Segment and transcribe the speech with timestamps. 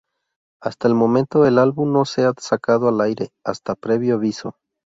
[0.63, 4.55] Hasta el momento el álbum no se ha sacado al aire hasta previo aviso.